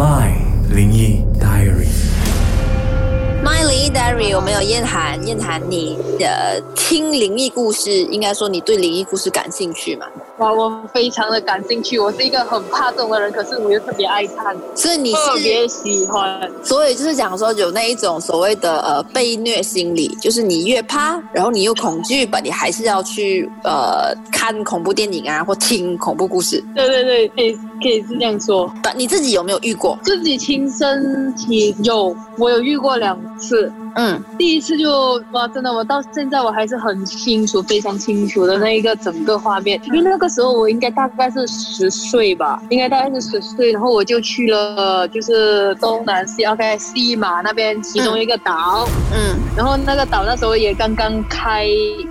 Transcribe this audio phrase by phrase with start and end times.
[0.00, 0.32] My
[0.70, 1.86] 灵异 Diary。
[3.44, 10.06] My 灵异 Diary，我们有燕涵，燕涵，你的听灵异故事，应该说你对灵异故事感兴趣嘛？
[10.40, 11.98] 哇，我非常的感兴趣。
[11.98, 16.50] 我是一个很怕动的人，可是我又特别爱看，所以你，特别喜欢。
[16.64, 26.64] 所以就是讲说有那一种所谓的呃被虐心理，就是你越怕，然后你又恐惧吧，你还是要去呃看恐怖电影啊，或听恐怖故事。
[26.74, 27.52] 对对对，可以
[27.82, 28.72] 可以是这样说。
[28.82, 29.98] 但你自己有没有遇过？
[30.02, 33.70] 自己亲身体有，我有遇过两次。
[33.94, 34.22] 嗯。
[34.38, 49.38] 第一次就哇，真的，我到现在我还是很清楚，非常清楚的那一个整个画面，因为那个时候我应该大概是十岁吧，应该大概是十岁，然后我就去了，就是东南西 OK 西马那边其中一个岛，嗯。
[49.56, 51.66] 然后那个岛那时候也刚刚开，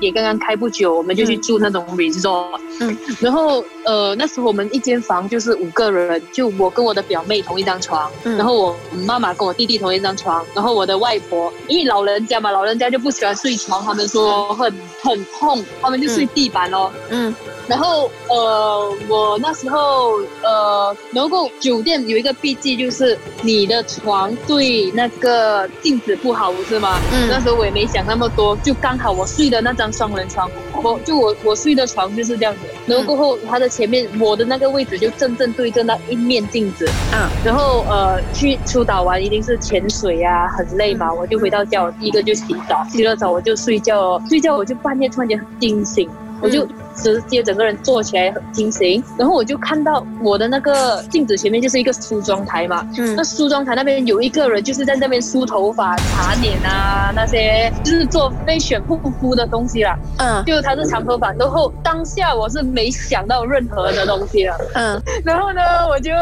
[0.00, 2.60] 也刚刚开不久，我们就去住那种 resort。
[2.80, 8.36] 嗯，然后呃那时候我们一间房就是五个人，就我跟我的表妹同一张床，嗯。
[8.36, 8.76] 然后我
[9.06, 16.92] 妈妈跟我弟弟同一张床，然后我的外婆，因为老人家嘛，老人家就不喜欢睡床，他们说很很痛，他们就睡地板咯。
[17.10, 17.34] 嗯
[17.68, 27.00] 然后呃，我那时候呃，能够酒店有一个笔记，就是你的床对那个镜子不好，不是吗？
[27.12, 30.50] 嗯那嗯时候我也没想那么多，就刚好我睡的那张双人床，
[30.82, 32.60] 我就我我睡的床就是这样子。
[32.86, 36.88] 然后过后，他的前面我的那个位置就正正对着那一面镜子。
[37.12, 46.08] 嗯然后呃，去出岛玩一定是潜水呀、很累嘛，我就回到家，我第一个就洗澡，洗了澡我就睡觉哦，睡觉我就半夜突然间惊醒，
[46.40, 53.14] 我就直接整个人坐起来很惊醒，然后我就看到我的那个镜子前面就是一个梳妆台嘛，嗯。
[53.16, 60.44] 那梳妆台那边有一个人就是在那边梳头发、擦脸啊那些，就是做被选护肤的东西啦，嗯。
[60.44, 64.56] 就他是长头发，然后当下我是没想到任何的东西了。
[64.74, 65.02] 嗯。
[65.24, 66.12] 然后呢，我就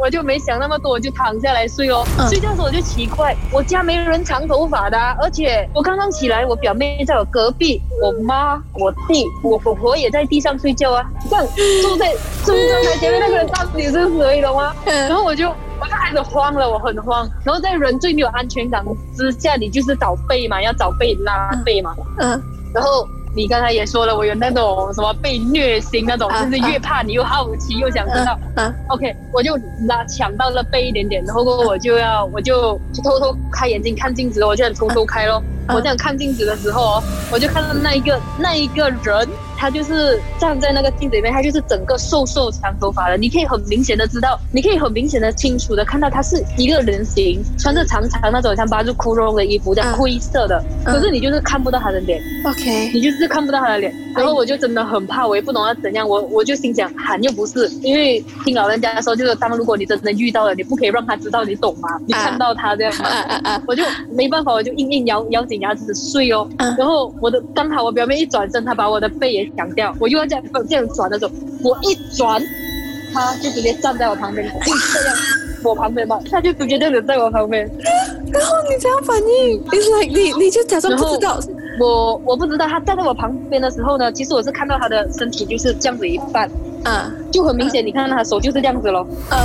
[0.00, 2.04] 我就没想那么多，我就躺下来睡哦。
[2.18, 2.28] 嗯。
[2.28, 11.04] 睡觉的时候我就奇怪，我家没人长头发的啊、而且我刚刚起来，我表妹在我隔壁，我妈、我弟、我婆婆也在地上睡觉啊。
[11.28, 11.46] 这样
[11.82, 12.14] 坐在
[12.44, 14.74] 坐在台前面那个人到底是谁，懂吗？
[14.84, 17.28] 然嗯后我就我就开始慌了，我很慌。
[17.44, 18.84] 然后在人最没有安全感
[19.16, 21.94] 之下，你就是找背嘛，要找背拉背嘛。
[22.18, 22.42] 嗯
[22.74, 28.38] 然后你刚才也说了，我有那种什么被虐心那种，啊就是越怕你又好奇又想知道。
[28.56, 35.42] 嗯 OK，我就拉抢到了背一点点，然后我就要我就就偷偷开眼睛看镜子，我就很偷偷开咯。
[35.68, 49.96] 嗯我这样看镜子的时候哦，我就看到那一个那一个人，他就是站在那个镜子里面，他就是整个瘦瘦长头发的，你可以很明显的知道，你可以很明显的清楚的看到他是一个人形，穿着长长那种像巴住窟窿的衣服，这样嗯。
[49.98, 50.94] 灰色的，嗯。
[50.94, 52.20] 可是你就是看不到他的脸。
[52.46, 61.88] ，OK，你就是看不到他的脸，然后我就真的很怕，我也不懂要怎样，我我就心想喊又不是，因为听老人家说，就是当如果你真的遇到了，你不可以让他知道，你懂吗？
[62.06, 66.48] 你看到他这样嘛，啊啊啊，我就没办法，我就硬硬咬咬紧牙齿睡哦。
[66.58, 66.74] 嗯。
[66.76, 71.32] 然后我的刚好我表妹一转身，她把我的背也抢掉，我又要这样这样转的时候，
[71.62, 72.42] 我一转，
[73.12, 75.16] 她就直接站在我旁边，就这样。
[75.64, 77.68] 我旁边嘛，她就直接这样子在我旁边，
[78.32, 81.40] 然后你这样反应，It's like 你你就假装不知道，
[81.80, 86.48] 我我不知道她站在我旁边的时候呢，其实我是看到她的身体就是这样子一半，
[86.84, 87.12] 嗯。
[87.32, 89.38] 就很明显，你看他手就是这样子咯，嗯。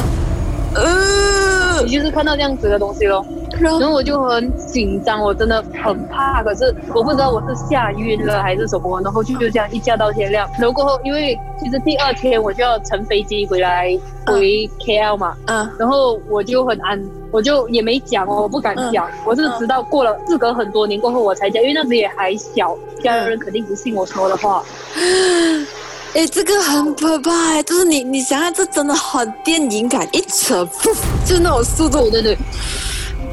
[0.76, 3.26] 呃，你就是看到这样子的东西咯。
[3.60, 10.50] 然后我就很紧张，我真的很怕，可是我不知道我是吓晕了还是什么，然后就就这样一觉到天亮。
[10.60, 17.02] 然后过后，因为其实第二天我就要乘飞机回来回 KL 嘛，嗯然后我就很安，
[17.32, 24.64] 我就也没讲哦，我不敢讲，我是直到过了事隔很多年过后我才讲，因为那时也还小，家人肯定不信我说的话。
[26.16, 32.38] 哎，这个很可怕哎，就是你你想想，这真的很电影感，一扯，噗就那种速度对对对，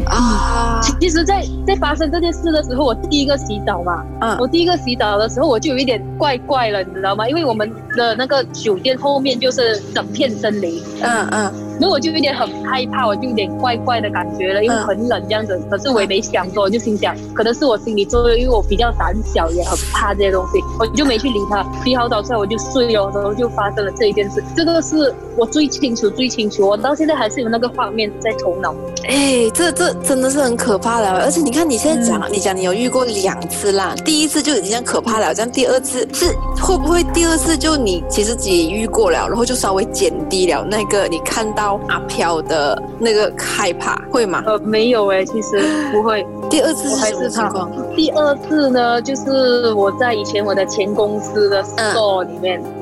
[0.07, 4.35] 啊，其实在，在发生这件事的时候，我第一个洗澡嘛，嗯。
[4.39, 7.29] 我第一个洗澡的时候，我就有一点怪怪了，你知道吗？
[7.29, 15.59] 因为我们的那个酒店后面就是整片森林，嗯嗯然后我就有点很害怕，我就有点怪怪的感觉了，因为嗯很冷这样子。
[15.71, 21.65] 可是我也没想多，我就心想，可能是我心理作用，因为我比较胆小，也很怕这些东西，我就没去理他。
[21.83, 24.45] 洗好澡出来我就睡了，然后就发生了这一件事。
[24.55, 28.75] 这个是我最清楚、最清楚，我到现在还是有那个画面在头脑。
[29.09, 36.27] 哎，这这真的是很可怕了，而且你看你现在讲，你讲你有遇过两次啦，第一次就已经这样可怕了，这样第二次是
[36.61, 44.43] 会不会第二次就你其实自己遇过了，然后就稍微减低了那个你看到阿飘的那个害怕，会吗？
[44.47, 45.63] 呃，没有诶，其实
[45.93, 46.27] 不会。
[46.49, 47.71] 第二次还是什么情况？
[47.95, 52.80] 第二次呢，就是我在以前我的前公司的 store 里面，嗯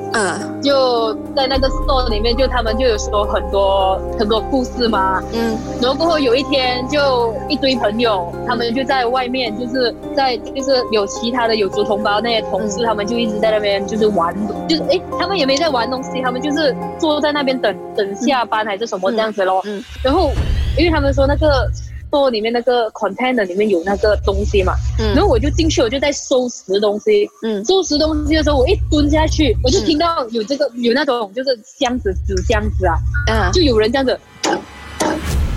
[0.61, 5.21] 就在那个 store 里面，就他们就有说很多很多故事嘛。
[5.33, 5.57] 嗯。
[5.81, 12.85] 然后过后有一天，就一堆朋友，他们就在外面，就是在就是有其他的有族同胞那些同事，嗯。
[12.85, 14.35] 他们就一直在那边就是玩，
[14.67, 19.61] 就是诶，他们也没在玩东西，他们就是坐在那边等等下班还是什么这样子咯。
[19.65, 19.83] 嗯。
[20.03, 20.31] 然后
[20.77, 21.69] 因为他们说那个
[22.09, 27.29] store 里面那个 container 里面有那个东西嘛，然嗯后我就进去，我就在收拾东西。
[27.43, 27.63] 嗯。
[27.65, 32.95] 收拾东西的时候，我一蹲下去，我就听到有这个有那种就是箱子纸箱子啊，
[33.27, 33.51] 嗯。
[33.51, 34.19] 就有人这样子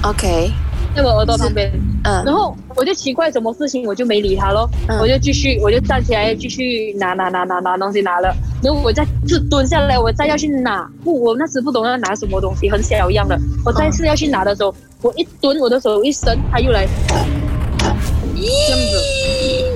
[0.02, 0.50] ，OK，
[0.94, 1.70] 在我耳朵旁边。
[2.04, 2.24] 嗯。
[2.24, 4.98] 然后我就奇怪什么事情，我就没理他咯，嗯。
[4.98, 16.86] 我就继续，我就站起来继续拿拿拿拿拿东西拿了，然后我再次蹲下来，我再要去拿，不，我那时不懂要拿什么东西，很小一样的，我再次要去拿的时候，我一蹲，我的手一伸，他又来。
[18.34, 19.71] 这样子，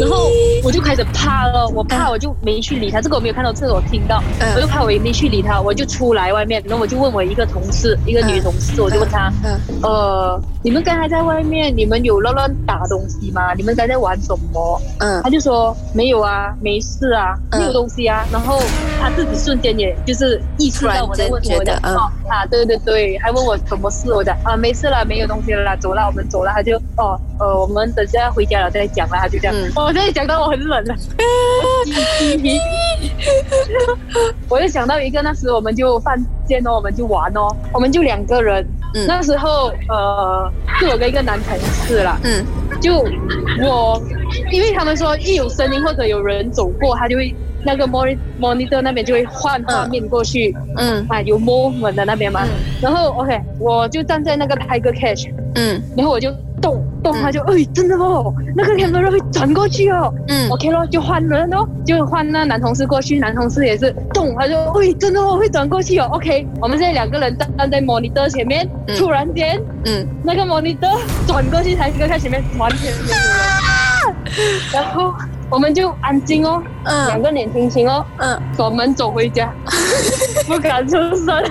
[0.00, 0.30] 然后
[0.64, 9.32] 我就开始怕了，我怕我就没去理他，这个我没有看到，这个我听到，嗯我就怕我也没去理他，我就出来外面，然后我就问我一个同事，一个女同事，我就问她。
[9.44, 13.54] 嗯呃，你们刚才在外面，你们有乱乱打东西吗？
[13.54, 14.80] 你们刚才在玩什么？
[14.98, 18.26] 嗯他就说没有啊，没事啊，嗯没有东西啊。
[18.32, 18.60] 然后
[19.00, 26.52] 他自己瞬间也就是意识到我在问什么，突然间觉得嗯哦啊，对对对，还问我什么事，我讲啊没事了，没有东西了啦，走了，我们走了。
[26.52, 29.54] 他就哦呃，我们等下回家了再讲了，他就这样。
[29.76, 30.96] 我现在讲到我很冷了，
[34.48, 38.66] 我就想到一个，那时我们就犯贱哦，我们就玩哦，我们就两个人。
[38.94, 39.06] 嗯。
[39.06, 42.44] 那时候呃，是我跟一个男同事啦，嗯。
[42.80, 42.94] 就
[43.62, 44.00] 我，
[44.52, 47.34] 因为他们说一有声音或者有人走过，他就会
[47.64, 51.04] 那个 monitor monitor 那边就会换画面过去、嗯。
[51.08, 52.46] 啊，有 movement 的那边嘛。
[52.80, 55.82] 然后 OK，我就站在那个 tiger catch，嗯。
[55.96, 60.12] 然后我就动动，嗯他就哎真的哦，那个 camera 会转过去哦。
[60.28, 66.08] 嗯 OK 咯，就换人哦，就换那男同事过去，男同事也是动，他就喂，真的哦，会转过去哦。
[66.12, 73.16] OK，我们现在两个人站站在 monitor 前面，嗯突然间嗯那个 monitor 转过去，才跟他前面完全没有
[74.48, 75.12] 人，然后
[75.50, 79.52] 我们就安静哦，两嗯个脸轻轻哦，嗯锁门走回家，
[80.46, 81.42] 不敢出声。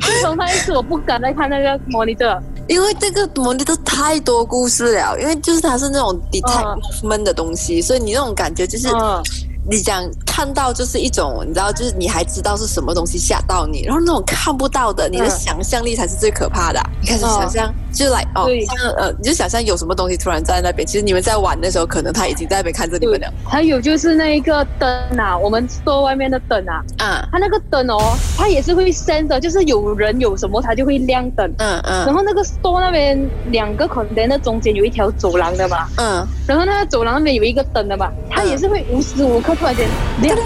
[0.00, 2.38] 自从那一次，我不敢再看那个 monitor。
[2.68, 8.88] 因为这个模拟都太多故事了，因为就是它是那种 detect movement 的东西，所以你那种感觉就是。
[8.88, 9.22] 嗯，
[9.68, 23.32] 你想看到就是一种，你知道，就是你还知道是什么东西吓到你，然后那种看不到的，你的嗯想象力才是最可怕的啊、你开始哦想象，就来哦，对像呃，你就想象有什么东西突然在那边，其实你们在玩的时候，可能他已经在那边看着你们了。
[23.44, 24.88] 还有就是那一个灯
[25.18, 31.50] 啊，我们 store 外面的灯啊，嗯，它那个灯哦，它也是会 sense 的，就是有人有什么，它就会亮灯。
[31.58, 33.18] 嗯嗯然后那个 store 那边
[33.50, 39.88] 两个 container 中间有一条走廊的嘛，嗯然后那个走廊那边有一个灯的嘛，它也是会无时无刻突然间
[40.20, 40.36] 亮，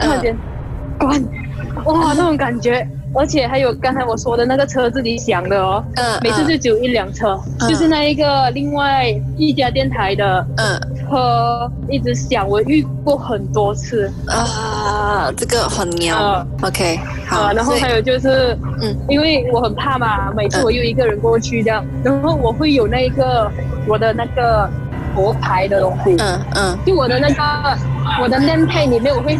[0.00, 0.36] 突然间
[0.98, 1.22] 关，
[1.84, 2.86] 哇，那种感觉。
[3.14, 7.68] 而且还有刚才我说的那个车自己响的哦，嗯，每次就只有一辆车，嗯。
[7.68, 9.06] 就是那一个另外
[9.36, 14.12] 一家电台的嗯车一直响，我遇过很多次。
[14.26, 16.14] 啊，这个很牛。
[16.14, 18.96] 呃 OK，好，啊，然后还有就是，嗯。
[19.08, 20.64] 因为我很怕嘛，每次嗯。
[20.64, 23.50] 我又一个人过去这样，然后我会有那一个
[23.86, 24.68] 我的那个
[25.14, 26.78] 佛牌的东西，嗯嗯。
[26.84, 27.42] 就我的那个
[28.22, 29.38] 我的 name tag 里面，我会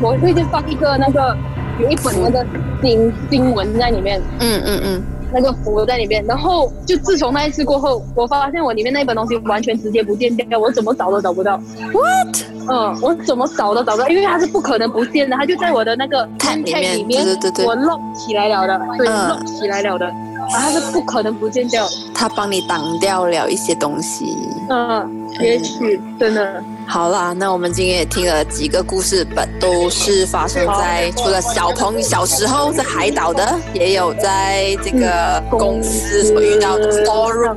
[0.00, 1.36] 我会就放一个那个
[1.78, 2.44] 有一本那个
[2.82, 5.02] 经经文在里面，嗯嗯嗯，
[5.32, 11.56] 那个符在里面，然后就自从那一次过后，我发现我里面那一本东西完全直接不见掉，我怎么找都找不到。
[11.92, 12.36] What？
[12.70, 20.14] 嗯，我怎么找都找不到，因为它是不可能不见的，它就在我的那个 Tag 里面里面，对对对对我 lock 起来了的，对、嗯 l o c k 起来了的，啊，
[20.50, 21.90] 它是不可能不见掉的。
[22.14, 24.36] 他帮你挡掉了一些东西。
[24.68, 36.88] 嗯，也许真的，好啦，那我们今天也听了几个故事，本都是发生在除了小朋小时候在海岛的，也有在这个公司所遇到的。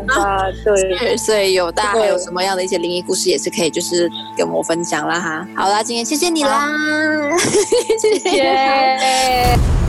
[0.07, 5.47] 啊，对，所以有大家对还有什么样的一些灵异故事，也是可以就是跟我分享啦哈。
[5.55, 6.69] 好啦，今天谢谢你啦，
[7.99, 9.80] 谢 谢谢。